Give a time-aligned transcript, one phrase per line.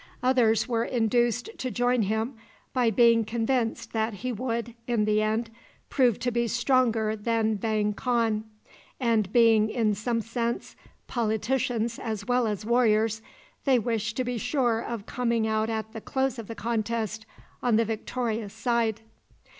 [0.23, 2.33] Others were induced to join him
[2.73, 5.51] by being convinced that he would, in the end,
[5.91, 8.43] prove to be stronger than Vang Khan,
[8.99, 10.75] and being, in some sense,
[11.05, 13.21] politicians as well as warriors,
[13.65, 17.27] they wished to be sure of coming out at the close of the contest
[17.61, 19.01] on the victorious side.